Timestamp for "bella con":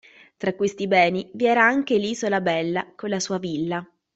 2.41-3.09